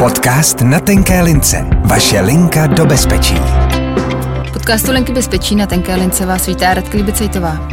[0.00, 1.66] Podcast na tenké lince.
[1.84, 3.34] Vaše linka do bezpečí.
[4.52, 7.68] Podcastu Linky bezpečí na tenké lince vás vítá Radka Libicejtová.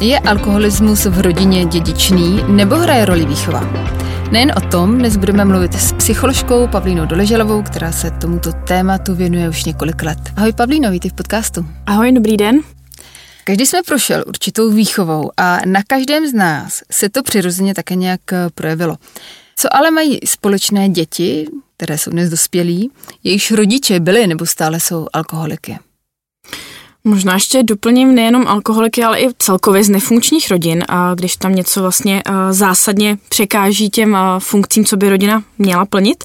[0.00, 3.60] Je alkoholismus v rodině dědičný nebo hraje roli výchova?
[4.30, 9.48] Nejen o tom dnes budeme mluvit s psycholožkou Pavlínou Doleželovou, která se tomuto tématu věnuje
[9.48, 10.18] už několik let.
[10.36, 11.66] Ahoj Pavlíno, vítej v podcastu.
[11.86, 12.60] Ahoj, dobrý den.
[13.44, 18.20] Každý jsme prošel určitou výchovou a na každém z nás se to přirozeně také nějak
[18.54, 18.96] projevilo.
[19.60, 22.90] Co ale mají společné děti, které jsou dnes dospělí,
[23.24, 25.78] jejichž rodiče byli nebo stále jsou alkoholiky?
[27.04, 31.80] Možná ještě doplním nejenom alkoholiky, ale i celkově z nefunkčních rodin, a když tam něco
[31.80, 36.24] vlastně zásadně překáží těm funkcím, co by rodina měla plnit,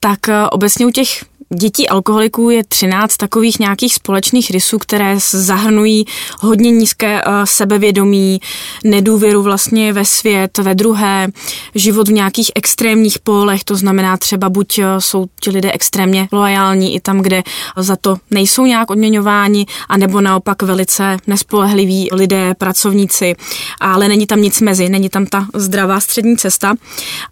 [0.00, 0.18] tak
[0.50, 1.08] obecně u těch
[1.54, 6.04] dětí alkoholiků je 13 takových nějakých společných rysů, které zahrnují
[6.40, 8.40] hodně nízké uh, sebevědomí,
[8.84, 11.28] nedůvěru vlastně ve svět, ve druhé,
[11.74, 16.94] život v nějakých extrémních polech, to znamená třeba buď uh, jsou ti lidé extrémně loajální
[16.94, 17.42] i tam, kde
[17.76, 23.34] za to nejsou nějak odměňováni, anebo naopak velice nespolehliví lidé, pracovníci,
[23.80, 26.74] ale není tam nic mezi, není tam ta zdravá střední cesta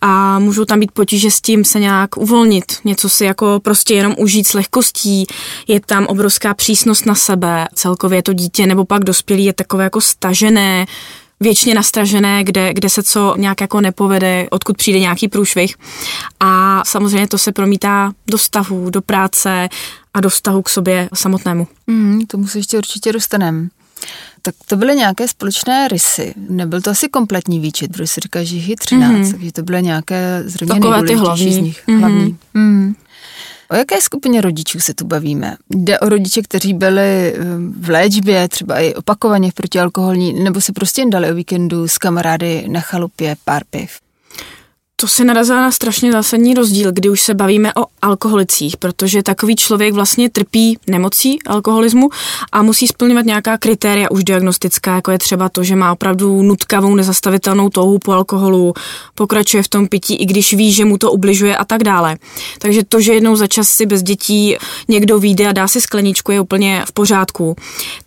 [0.01, 4.15] a můžou tam být potíže s tím se nějak uvolnit, něco si jako prostě jenom
[4.19, 5.27] užít s lehkostí,
[5.69, 10.01] je tam obrovská přísnost na sebe, celkově to dítě nebo pak dospělý je takové jako
[10.01, 10.87] stažené,
[11.41, 15.75] věčně nastražené, kde, kde se co nějak jako nepovede, odkud přijde nějaký průšvih.
[16.41, 19.69] A samozřejmě to se promítá do stavu, do práce
[20.15, 21.67] a do vztahu k sobě samotnému.
[21.87, 23.69] Mm, tomu se ještě určitě dostaneme.
[24.43, 26.35] Tak to byly nějaké společné rysy.
[26.49, 29.33] Nebyl to asi kompletní výčet, protože si říká, že jich je 13, mm-hmm.
[29.33, 31.55] takže to byly nějaké zřejmě Takové ty hlavní.
[31.55, 31.83] z nich.
[31.87, 31.99] Mm-hmm.
[31.99, 32.39] hlavní.
[32.55, 32.95] Mm.
[33.75, 35.57] O jaké skupině rodičů se tu bavíme?
[35.71, 37.39] Jde o rodiče, kteří byli eh,
[37.81, 41.99] v léčbě, třeba i opakovaně v protialkoholní, nebo se prostě jen dali o víkendu s
[41.99, 43.91] kamarády na chalupě pár piv?
[44.97, 49.57] To se narazá na strašně zásadní rozdíl, kdy už se bavíme o alkoholicích, protože takový
[49.57, 52.09] člověk vlastně trpí nemocí alkoholismu
[52.53, 56.95] a musí splňovat nějaká kritéria už diagnostická, jako je třeba to, že má opravdu nutkavou,
[56.95, 58.75] nezastavitelnou touhu po alkoholu,
[59.15, 62.17] pokračuje v tom pití, i když ví, že mu to ubližuje a tak dále.
[62.59, 64.57] Takže to, že jednou za čas si bez dětí
[64.89, 67.57] někdo vyjde a dá si skleničku, je úplně v pořádku.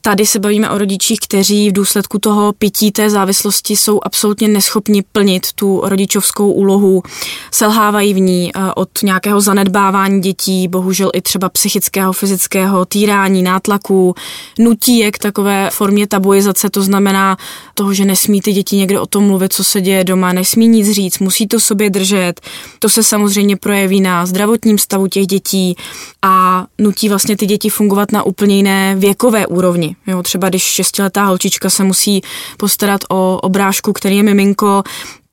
[0.01, 5.03] Tady se bavíme o rodičích, kteří v důsledku toho pití té závislosti jsou absolutně neschopni
[5.11, 7.03] plnit tu rodičovskou úlohu úlohu,
[7.51, 14.15] selhávají v ní eh, od nějakého zanedbávání dětí, bohužel i třeba psychického, fyzického týrání, nátlaku,
[14.59, 17.37] nutí je k takové formě tabuizace, to znamená
[17.73, 20.91] toho, že nesmí ty děti někde o tom mluvit, co se děje doma, nesmí nic
[20.91, 22.41] říct, musí to sobě držet.
[22.79, 25.75] To se samozřejmě projeví na zdravotním stavu těch dětí
[26.21, 29.95] a nutí vlastně ty děti fungovat na úplně jiné věkové úrovni.
[30.07, 32.21] Jo, třeba když šestiletá holčička se musí
[32.57, 34.83] postarat o obrážku, který je miminko,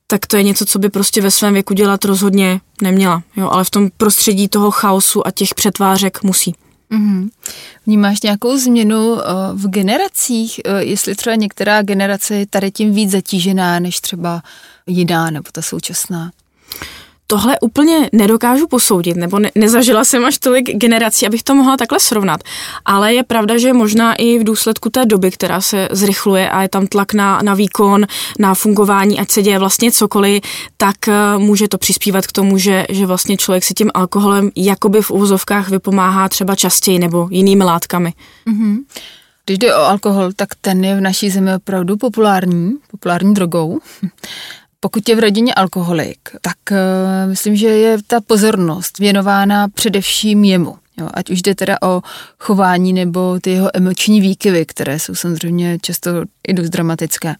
[0.07, 3.23] tak to je něco, co by prostě ve svém věku dělat rozhodně neměla.
[3.35, 6.55] Jo, ale v tom prostředí toho chaosu a těch přetvářek musí.
[6.91, 7.29] Mm-hmm.
[7.85, 9.19] Vnímáš nějakou změnu uh,
[9.53, 14.43] v generacích, uh, jestli třeba některá generace je tady tím víc zatížená než třeba
[14.87, 16.31] jiná nebo ta současná?
[17.27, 21.99] Tohle úplně nedokážu posoudit, nebo ne, nezažila jsem až tolik generací, abych to mohla takhle
[21.99, 22.41] srovnat.
[22.85, 26.69] Ale je pravda, že možná i v důsledku té doby, která se zrychluje a je
[26.69, 28.05] tam tlak na, na výkon,
[28.39, 30.43] na fungování, ať se děje vlastně cokoliv,
[30.77, 35.01] tak uh, může to přispívat k tomu, že, že vlastně člověk si tím alkoholem jakoby
[35.01, 38.13] v uvozovkách vypomáhá třeba častěji nebo jinými látkami.
[38.47, 38.77] Mm-hmm.
[39.45, 43.79] Když jde o alkohol, tak ten je v naší zemi opravdu populární, populární drogou.
[44.85, 46.77] Pokud je v rodině alkoholik, tak uh,
[47.29, 50.77] myslím, že je ta pozornost věnována především jemu.
[50.97, 52.01] Jo, ať už jde teda o
[52.39, 56.11] chování nebo ty jeho emoční výkyvy, které jsou samozřejmě často
[56.47, 57.35] i dost dramatické.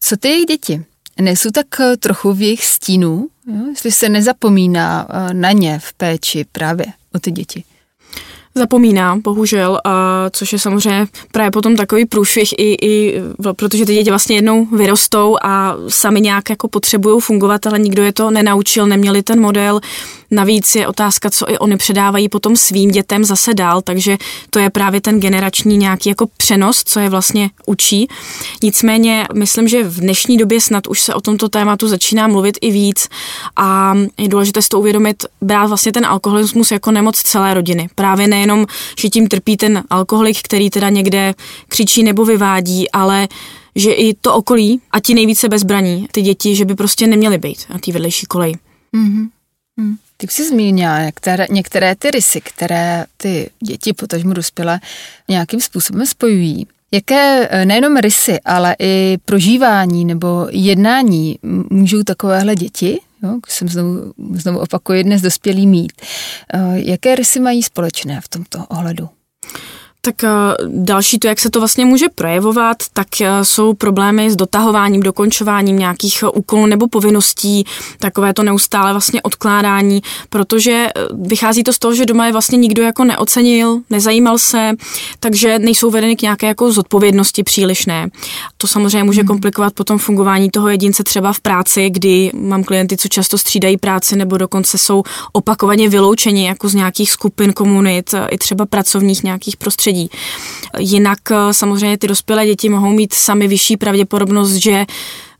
[0.00, 0.84] Co ty jejich děti?
[1.20, 3.66] Nejsou tak eh, trochu v jejich stínu, jo?
[3.68, 7.64] jestli se nezapomíná eh, na ně v péči právě o ty děti?
[8.56, 13.22] Zapomíná, bohužel, a což je samozřejmě právě potom takový průšvih, i, i,
[13.56, 18.12] protože ty děti vlastně jednou vyrostou a sami nějak jako potřebují fungovat, ale nikdo je
[18.12, 19.80] to nenaučil, neměli ten model.
[20.30, 24.16] Navíc je otázka, co i oni předávají potom svým dětem zase dál, takže
[24.50, 28.08] to je právě ten generační nějaký jako přenos, co je vlastně učí.
[28.62, 32.70] Nicméně myslím, že v dnešní době snad už se o tomto tématu začíná mluvit i
[32.70, 33.08] víc
[33.56, 37.88] a je důležité si to uvědomit, brát vlastně ten alkoholismus jako nemoc celé rodiny.
[37.94, 38.66] Právě ne nejenom,
[38.98, 41.34] že tím trpí ten alkoholik, který teda někde
[41.68, 43.28] křičí nebo vyvádí, ale
[43.76, 47.66] že i to okolí a ti nejvíce bezbraní, ty děti, že by prostě neměly být
[47.70, 48.54] na té vedlejší koleji.
[48.94, 49.28] Mm-hmm.
[49.76, 49.96] Mm.
[50.16, 54.80] Ty jsi zmínila některé, některé ty rysy, které ty děti, potažmo dospělé,
[55.28, 56.66] nějakým způsobem spojují.
[56.92, 61.38] Jaké eh, nejenom rysy, ale i prožívání nebo jednání
[61.70, 65.92] můžou takovéhle děti no, jsem znovu, znovu opakuje dnes dospělý mít.
[66.74, 69.08] Jaké rysy mají společné v tomto ohledu?
[70.06, 70.30] Tak eh,
[70.66, 75.78] další to, jak se to vlastně může projevovat, tak eh, jsou problémy s dotahováním, dokončováním
[75.78, 77.64] nějakých eh, úkolů nebo povinností,
[77.98, 80.88] takové to neustále vlastně odkládání, protože
[81.20, 84.72] vychází to z toho, že doma je vlastně nikdo jako neocenil, nezajímal se,
[85.20, 88.08] takže nejsou vedeny k nějaké jako zodpovědnosti přílišné.
[88.58, 89.28] To samozřejmě může hmm.
[89.28, 94.16] komplikovat potom fungování toho jedince třeba v práci, kdy mám klienty, co často střídají práci
[94.16, 95.02] nebo dokonce jsou
[95.32, 100.10] opakovaně vyloučeni jako z nějakých skupin komunit, i třeba pracovních nějakých prostředí prostředí.
[100.78, 104.86] Jinak eh, samozřejmě ty dospělé děti mohou mít sami vyšší pravděpodobnost, že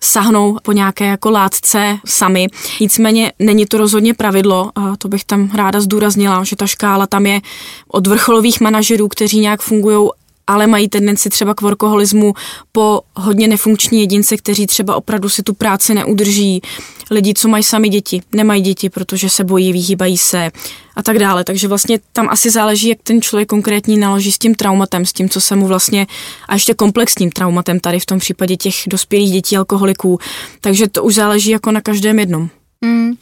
[0.01, 2.47] sahnou po nějaké jako látce sami.
[2.81, 7.27] Nicméně není to rozhodně pravidlo, a to bych tam ráda zdůraznila, že ta škála tam
[7.27, 7.41] je
[7.89, 10.09] od vrcholových manažerů, kteří nějak fungují
[10.47, 12.35] ale mají tendenci třeba k workoholismu
[12.73, 16.63] po hodně nefunkční jedince, kteří třeba opravdu si tu práci neudrží,
[17.11, 20.51] lidi, co mají sami děti, nemají děti, protože se bojí, vyhýbají se
[20.97, 21.45] a tak dále.
[21.45, 25.29] Takže vlastně tam asi záleží, jak ten člověk konkrétní naloží s tím traumatem, s tím,
[25.29, 26.07] co se mu vlastně,
[26.49, 30.19] a ještě komplexním traumatem tady v tom případě těch dospělých dětí alkoholiků.
[30.61, 32.49] Takže to už záleží jako na každém jednom.
[32.85, 33.13] Hmm.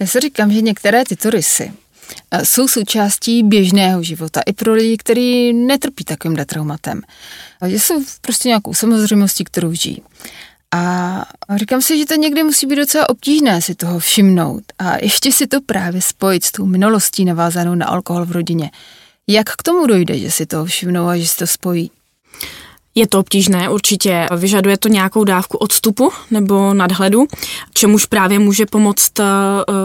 [0.00, 1.72] Já si říkám, že některé tyto rysy
[2.44, 7.02] jsou součástí běžného života i pro lidi, kteří netrpí takovým traumatem.
[7.62, 10.02] Jsou prostě nějakou samozřejmostí, kterou žijí.
[10.74, 11.24] A
[11.56, 15.46] říkám si, že to někdy musí být docela obtížné si toho všimnout a ještě si
[15.46, 18.70] to právě spojit s tou minulostí navázanou na alkohol v rodině.
[19.26, 21.90] Jak k tomu dojde, že si to všimnou a že si to spojí?
[22.98, 27.26] Je to obtížné, určitě vyžaduje to nějakou dávku odstupu nebo nadhledu,
[27.74, 29.24] čemuž právě může pomoct eh,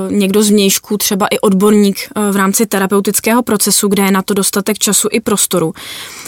[0.09, 4.33] někdo z vnějšku, třeba i odborník eh, v rámci terapeutického procesu, kde je na to
[4.33, 5.73] dostatek času i prostoru.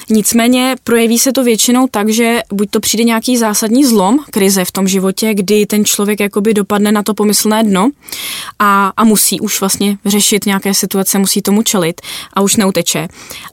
[0.10, 4.72] Nicméně projeví se to většinou tak, že buď to přijde nějaký zásadní zlom, krize v
[4.72, 7.90] tom životě, kdy ten člověk jakoby dopadne na to pomyslné dno
[8.60, 12.02] a, a musí už vlastně řešit nějaké situace, musí tomu čelit
[12.34, 13.08] a už neuteče.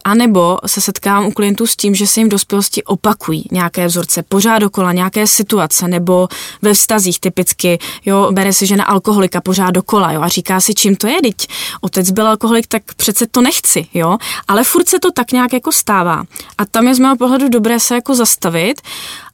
[0.05, 2.85] A nebo se setkám u klientů s tím, že se jim v dospělosti
[3.23, 6.29] opakují nějaké vzorce, pořád dokola nějaké situace, nebo
[6.63, 10.97] ve vztazích typicky, jo, bere si žena alkoholika pořád dokola, jo, a říká si, čím
[10.97, 11.35] to je, teď
[11.81, 15.73] otec byl alkoholik, tak přece to nechci, jo, ale furt se to tak nějak jako
[15.73, 16.25] stává.
[16.59, 18.81] A tam je z mého pohledu dobré se jako zastavit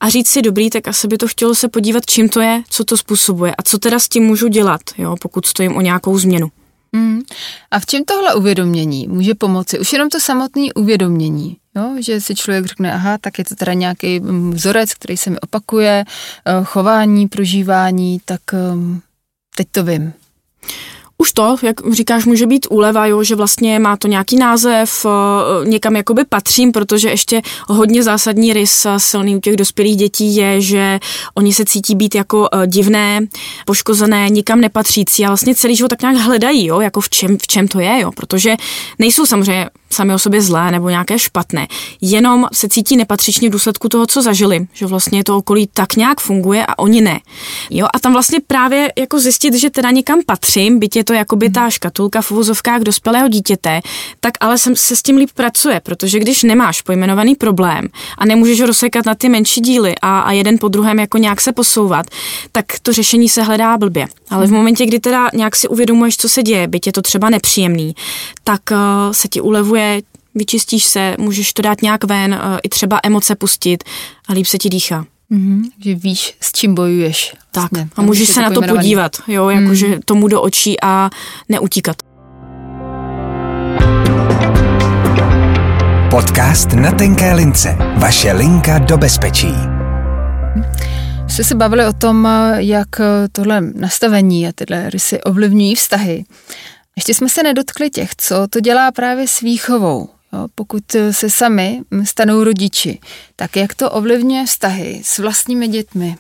[0.01, 2.85] a říct si, dobrý, tak asi by to chtělo se podívat, čím to je, co
[2.85, 6.49] to způsobuje a co teda s tím můžu dělat, jo, pokud stojím o nějakou změnu.
[6.95, 7.21] Hmm.
[7.71, 9.79] A v čem tohle uvědomění může pomoci?
[9.79, 12.03] Už jenom to samotné uvědomění, jo?
[12.03, 15.41] že si člověk řekne, aha, tak je to teda nějaký mm, vzorec, který se mi
[15.41, 19.01] opakuje, eh, chování, prožívání, tak ehm,
[19.57, 20.13] teď to vím.
[21.21, 25.69] Už to, jak říkáš, může být úleva, jo, že vlastně má to nějaký název, eh,
[25.69, 30.61] někam jakoby patřím, protože ještě hodně zásadní rys eh, silný u těch dospělých dětí je,
[30.61, 30.99] že
[31.35, 33.21] oni se cítí být jako divné,
[33.67, 37.47] poškozené, nikam nepatřící a vlastně celý život tak nějak hledají, jo, jako v čem, v
[37.47, 38.57] čem to je, jo, protože
[38.99, 41.67] nejsou samozřejmě sami o sobě zlé nebo nějaké špatné,
[42.01, 46.21] jenom se cítí nepatřičně v důsledku toho, co zažili, že vlastně to okolí tak nějak
[46.21, 47.21] funguje a oni ne.
[47.71, 51.51] Jo, a tam vlastně právě jako zjistit, že teda někam patřím, byť je to jakoby
[51.51, 53.81] ta škatulka v uvozovkách dospělého dítěte,
[54.21, 57.89] tak ale se, se s tím líp pracuje, protože když nemáš pojmenovaný problém
[58.19, 61.41] a nemůžeš ho rozsekat na ty menší díly a, a jeden po druhém jako nějak
[61.41, 62.07] se posouvat,
[62.53, 64.09] tak to řešení se hledá blbě.
[64.31, 67.31] Ale v momentě, kdy teda nějak si uvědomuješ, co se děje, byť je to třeba
[67.31, 67.95] nepříjemný,
[68.45, 68.77] tak uh,
[69.13, 69.78] se ti ulevuje,
[70.35, 73.85] vyčistíš se, můžeš to dát nějak ven, uh, i třeba emoce pustit
[74.29, 75.05] a líp se ti dýchá.
[75.31, 77.35] Mm-hmm, že víš, s čím bojuješ.
[77.53, 80.01] Tak vlastně, a můžeš se na to podívat, jo, jakože mm.
[80.05, 81.11] tomu do očí a
[81.49, 81.97] neutíkat.
[86.11, 87.77] Podcast na tenké lince.
[87.97, 89.55] Vaše linka do bezpečí.
[91.29, 92.89] Jste se bavili o tom, jak
[93.33, 96.25] tohle nastavení a tyhle rysy ovlivňují vztahy.
[96.99, 100.09] Ještě jsme se nedotkli těch, co to dělá právě s výchovou.
[100.33, 102.99] Jo, pokud se sami stanou rodiči,
[103.37, 106.17] tak jak to ovlivňuje vztahy s vlastními dětmi?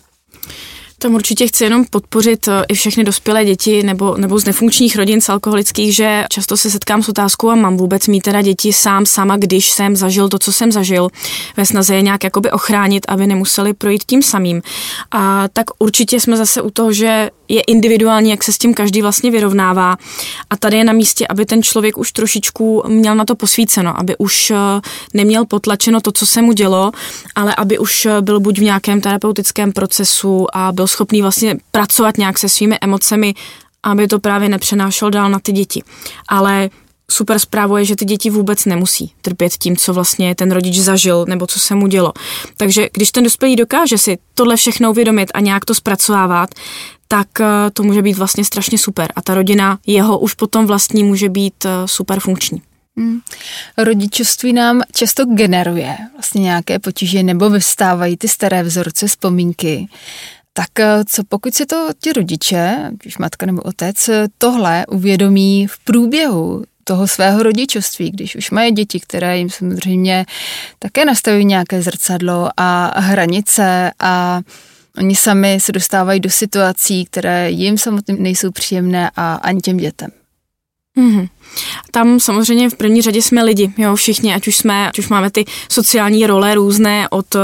[0.99, 5.21] Tam určitě chci jenom podpořit eh, i všechny dospělé děti nebo, nebo z nefunkčních rodin
[5.21, 9.07] z alkoholických, že často se setkám s otázkou a mám vůbec mít teda děti sám,
[9.07, 11.09] sama, když jsem zažil to, co jsem zažil,
[11.57, 14.63] ve snaze je nějak jakoby ochránit, aby nemuseli projít tím samým.
[15.11, 19.02] A tak určitě jsme zase u toho, že je individuální, jak se s tím každý
[19.02, 19.97] vlastně vyrovnává.
[20.50, 24.17] A tady je na místě, aby ten člověk už trošičku měl na to posvíceno, aby
[24.17, 24.57] už eh,
[25.14, 26.93] neměl potlačeno to, co se mu dělo,
[27.35, 32.19] ale aby už eh, byl buď v nějakém terapeutickém procesu a byl schopný vlastně pracovat
[32.19, 33.35] nějak se svými emocemi,
[33.83, 35.83] aby to právě nepřenášel dál na ty děti.
[36.28, 36.71] Ale
[37.11, 41.25] super zprávou je, že ty děti vůbec nemusí trpět tím, co vlastně ten rodič zažil
[41.28, 42.12] nebo co se mu dělo.
[42.57, 46.50] Takže když ten dospělý dokáže si tohle všechno uvědomit a nějak to zpracovávat,
[47.09, 49.12] tak eh, to může být vlastně strašně super.
[49.17, 52.62] A ta rodina jeho už potom vlastní může být eh, super funkční.
[52.97, 53.21] Hmm.
[53.79, 59.87] Rodičovství nám často generuje vlastně nějaké potíže nebo vystávají ty staré vzorce, vzpomínky.
[60.53, 65.79] Tak eh, co pokud si to ti rodiče, když matka nebo otec, tohle uvědomí v
[65.79, 70.27] průběhu toho svého rodičovství, když už mají děti, které jim samozřejmě
[70.79, 74.41] také nastavují nějaké zrcadlo a hranice a
[74.99, 80.11] oni sami se dostávají do situací, které jim samotným nejsou příjemné a ani těm dětem.
[80.97, 81.28] Mm-hmm.
[81.90, 85.31] Tam samozřejmě v první řadě jsme lidi, jo, všichni, ať už jsme, ať už máme
[85.31, 87.40] ty sociální role různé od uh,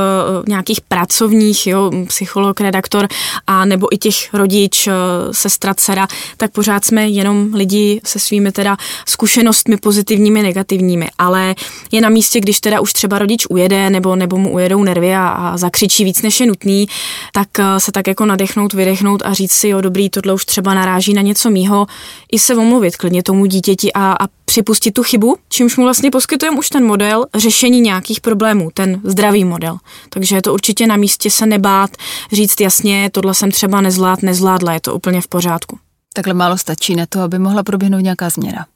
[0.49, 3.09] nějakých pracovních, jo, psycholog, redaktor,
[3.47, 4.93] a nebo i těch rodič, uh,
[5.33, 6.07] sestra, dcera,
[6.37, 11.55] tak pořád jsme jenom lidi se svými teda zkušenostmi pozitivními, negativními, ale
[11.93, 15.29] je na místě, když teda už třeba rodič ujede, nebo, nebo mu ujedou nervy a,
[15.29, 16.87] a zakřičí víc, než je nutný,
[17.33, 20.75] tak uh, se tak jako nadechnout, vydechnout a říct si, jo, dobrý, tohle už třeba
[20.75, 21.87] naráží na něco mýho,
[22.33, 26.59] i se omluvit klidně tomu dítěti a, a připustit tu chybu, čímž mu vlastně poskytujeme
[26.59, 29.79] už ten model řešení nějakých problémů, ten zdravý model.
[30.09, 31.91] Takže je to určitě na místě se nebát,
[32.33, 35.79] říct jasně, tohle jsem třeba nezvlád, nezvládla, je to úplně v pořádku.
[36.13, 38.67] Takhle málo stačí na to, aby mohla proběhnout nějaká změna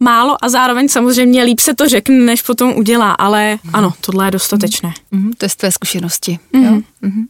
[0.00, 3.70] málo a zároveň samozřejmě líp se to řekne, než potom udělá, ale mm.
[3.72, 4.92] ano, tohle je dostatečné.
[5.10, 5.30] Mm.
[5.38, 6.38] To je z tvé zkušenosti.
[6.52, 6.64] Mm.
[6.64, 6.80] Jo?
[7.02, 7.26] Mm.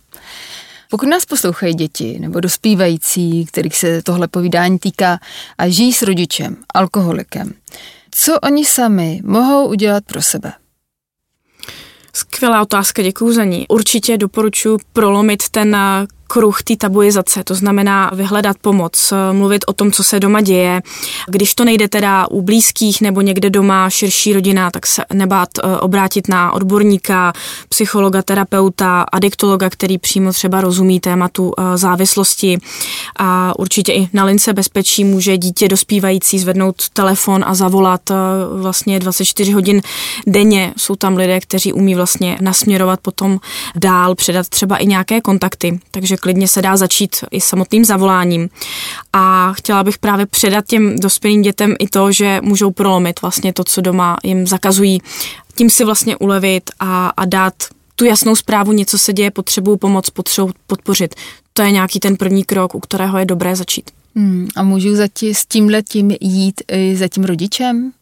[0.90, 5.20] Pokud nás poslouchají děti nebo dospívající, kterých se tohle povídání týká
[5.59, 7.54] a žijí s rodičem, alkoholikem,
[8.11, 10.52] co oni sami mohou udělat pro sebe?
[12.14, 13.68] Skvělá otázka, děkuji za ní.
[13.68, 15.76] Určitě doporučuji prolomit ten
[16.32, 20.82] kruh té tabuizace, to znamená vyhledat pomoc, mluvit o tom, co se doma děje.
[21.28, 25.76] Když to nejde teda u blízkých nebo někde doma širší rodina, tak se nebát eh,
[25.76, 27.32] obrátit na odborníka,
[27.68, 32.58] psychologa, terapeuta, adiktologa, který přímo třeba rozumí tématu eh, závislosti.
[33.18, 38.14] A určitě i na lince bezpečí může dítě dospívající zvednout telefon a zavolat eh,
[38.60, 39.82] vlastně 24 hodin
[40.26, 40.75] denně.
[40.76, 43.40] Jsou tam lidé, kteří umí vlastně nasměrovat potom
[43.76, 45.80] dál, předat třeba i nějaké kontakty.
[45.90, 48.48] Takže klidně se dá začít i samotným zavoláním.
[49.12, 53.64] A chtěla bych právě předat těm dospělým dětem i to, že můžou prolomit vlastně to,
[53.64, 55.02] co doma jim zakazují,
[55.54, 57.54] tím si vlastně ulevit a, a dát
[57.96, 61.14] tu jasnou zprávu, něco se děje, potřebuju pomoc, potřebuji podpořit.
[61.52, 63.90] To je nějaký ten první krok, u kterého je dobré začít.
[64.16, 67.92] Hmm, a můžu za tí, s tímhle tím jít i za tím rodičem?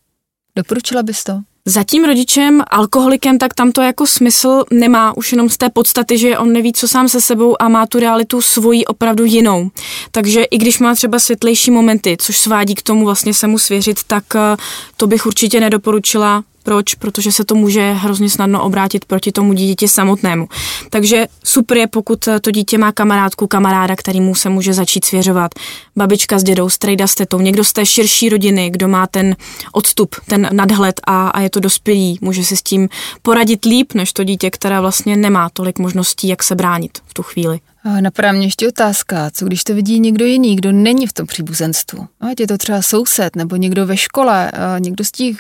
[0.57, 1.41] Doporučila bys to?
[1.69, 6.19] Za tím rodičem, alkoholikem, tak tam to jako smysl nemá už jenom z té podstaty,
[6.19, 9.71] že on neví, co sám se sebou a má tu realitu svoji opravdu jinou.
[10.11, 13.99] Takže i když má třeba světlejší momenty, což svádí k tomu vlastně se mu svěřit,
[14.07, 14.57] tak eh,
[14.97, 16.95] to bych určitě nedoporučila proč?
[16.95, 20.49] Protože se to může hrozně snadno obrátit proti tomu dítěti samotnému.
[20.91, 25.51] Takže super je, pokud to dítě má kamarádku, kamaráda, kterýmu se může začít svěřovat.
[25.97, 29.37] Babička s dědou, strejda s tetou, někdo z té širší rodiny, kdo má ten
[29.73, 32.89] odstup, ten nadhled a, a je to dospělý, může si s tím
[33.23, 37.23] poradit líp, než to dítě, které vlastně nemá tolik možností, jak se bránit v tu
[37.23, 37.61] chvíli.
[38.01, 42.07] Napadá mě ještě otázka, co když to vidí někdo jiný, kdo není v tom příbuzenstvu?
[42.21, 45.37] Ať je to třeba soused nebo někdo ve škole, někdo z těch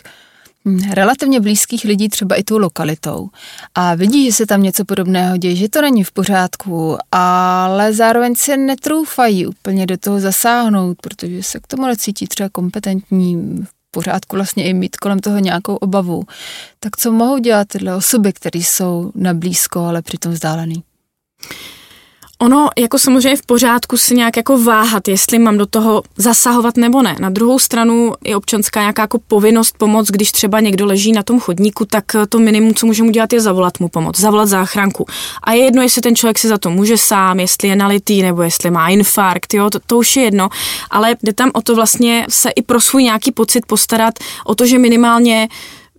[0.90, 3.28] relativně blízkých lidí, třeba i tou lokalitou
[3.74, 8.34] a vidí, že se tam něco podobného děje, že to není v pořádku, ale zároveň
[8.34, 14.36] se netrůfají úplně do toho zasáhnout, protože se k tomu necítí třeba kompetentní, v pořádku
[14.36, 16.24] vlastně i mít kolem toho nějakou obavu.
[16.80, 20.82] Tak co mohou dělat tyhle osoby, které jsou na blízko, ale přitom vzdálený?
[22.40, 27.02] Ono jako samozřejmě v pořádku si nějak jako váhat, jestli mám do toho zasahovat nebo
[27.02, 27.16] ne.
[27.20, 31.40] Na druhou stranu je občanská nějaká jako povinnost pomoct, když třeba někdo leží na tom
[31.40, 35.06] chodníku, tak to minimum, co můžeme udělat, je zavolat mu pomoc, zavolat záchranku.
[35.42, 38.42] A je jedno, jestli ten člověk si za to může sám, jestli je nalitý nebo
[38.42, 40.48] jestli má infarkt, jo, to, to už je jedno.
[40.90, 44.14] Ale jde tam o to vlastně se i pro svůj nějaký pocit postarat
[44.44, 45.48] o to, že minimálně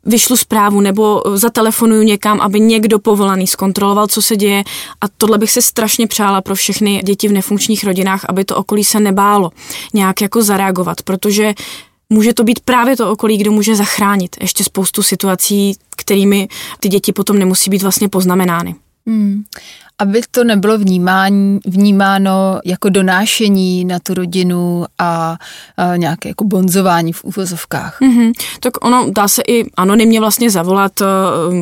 [0.06, 4.63] vyšlu zprávu nebo zatelefonuju někam, aby někdo povolaný zkontroloval, co se děje
[5.01, 8.84] a tohle bych se strašně přála pro všechny děti v nefunkčních rodinách, aby to okolí
[8.84, 9.51] se nebálo
[9.94, 11.53] nějak jako zareagovat, protože
[12.10, 16.48] může to být právě to okolí, kdo může zachránit ještě spoustu situací, kterými
[16.79, 18.75] ty děti potom nemusí být vlastně poznamenány.
[19.10, 19.44] Hmm
[20.00, 25.38] aby to nebylo vnímání, vnímáno jako donášení na tu rodinu a,
[25.78, 28.01] a nějaké jako bonzování v úvozovkách.
[28.01, 28.32] Mm-hmm.
[28.60, 31.08] Tak ono dá se i anonymně vlastně zavolat uh,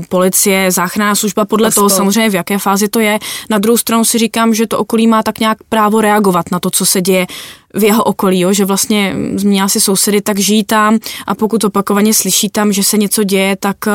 [0.10, 1.82] policie, záchranná služba, podle Pospol.
[1.82, 3.20] toho samozřejmě v jaké fázi to je.
[3.50, 6.70] Na druhou stranu si říkám, že to okolí má tak nějak právo reagovat na to,
[6.70, 7.28] co se děje
[7.74, 12.14] v jeho okolí, jo, že vlastně zmínila si sousedy, tak žijí tam a pokud opakovaně
[12.14, 13.94] slyší tam, že se něco děje, tak uh,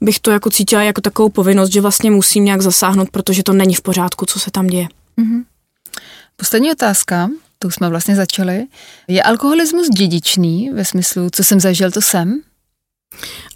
[0.00, 3.74] bych to jako cítila jako takovou povinnost, že vlastně musím nějak zasáhnout, protože to není
[3.74, 4.88] v pořádku, co se tam děje.
[5.18, 5.44] Mm-hmm.
[6.36, 8.66] Poslední otázka, tu jsme vlastně začali.
[9.08, 12.40] Je alkoholismus dědičný ve smyslu, co jsem zažil, to jsem?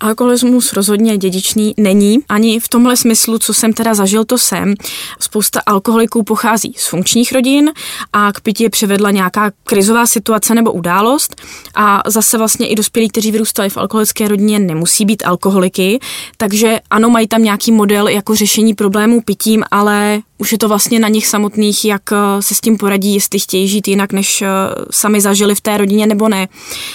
[0.00, 4.75] Alkoholismus rozhodně dědičný není, ani v tomhle smyslu, co jsem teda zažil, to jsem.
[5.21, 7.71] Spousta alkoholiků pochází z funkčních rodin
[8.12, 11.43] a k pití je přivedla nějaká krizová situace nebo událost
[11.75, 15.99] a zase vlastně i dospělí, kteří vyrůstali v alkoholické rodině, nemusí být alkoholiky,
[16.37, 20.99] takže ano, mají tam nějaký model jako řešení problémů pitím, ale už je to vlastně
[20.99, 24.49] na nich samotných, jak eh, se s tím poradí, jestli chtějí žít jinak, než eh,
[24.90, 26.49] sami zažili v té rodině nebo ne.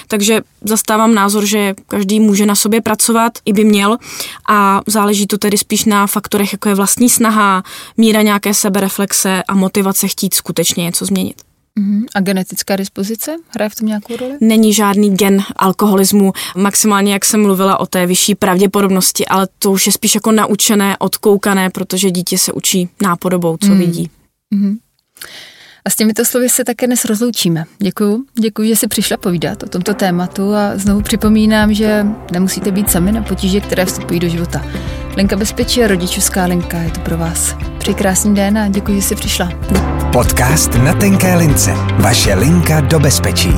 [0.07, 3.97] Takže zastávám názor, že každý může na sobě pracovat, i by měl
[4.49, 7.63] a záleží to tedy spíš na faktorech, jako je vlastní snaha,
[7.97, 11.52] míra nějaké sebereflexe a motivace chtít skutečně něco změnit.
[11.79, 12.05] Uh-huh.
[12.15, 14.37] A genetická dispozice hraje v tom nějakou roli?
[14.41, 19.85] Není žádný gen alkoholismu, maximálně jak jsem mluvila o té vyšší pravděpodobnosti, ale to už
[19.85, 23.77] je spíš jako naučené, odkoukané, protože dítě se učí nápodobou, co uh-huh.
[23.77, 24.09] vidí.
[24.55, 24.77] Uh-huh.
[25.85, 27.65] A s těmito slovy se také dnes rozloučíme.
[27.79, 32.91] Děkuju, děkuji, že jsi přišla povídat o tomto tématu a znovu připomínám, že nemusíte být
[32.91, 34.65] sami na potíže, které vstupují do života.
[35.17, 37.55] Linka bezpečí a rodičovská linka je to pro vás.
[37.77, 39.51] Přeji krásný den a děkuji, že jsi přišla.
[40.11, 41.71] Podcast na tenké lince.
[41.99, 43.49] Vaše linka do bezpečí.